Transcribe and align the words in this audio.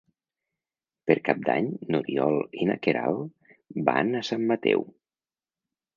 Per 1.09 1.17
Cap 1.27 1.43
d'Any 1.49 1.67
n'Oriol 1.95 2.39
i 2.63 2.67
na 2.71 2.79
Queralt 2.87 3.55
van 3.91 4.13
a 4.23 4.27
Sant 4.31 4.49
Mateu. 4.53 4.87